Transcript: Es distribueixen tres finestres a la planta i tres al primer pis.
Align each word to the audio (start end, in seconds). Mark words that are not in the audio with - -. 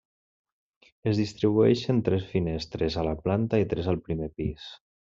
Es 1.11 1.19
distribueixen 1.21 2.01
tres 2.09 2.27
finestres 2.33 2.99
a 3.03 3.07
la 3.13 3.17
planta 3.29 3.65
i 3.67 3.71
tres 3.77 3.93
al 3.95 4.05
primer 4.11 4.35
pis. 4.43 4.71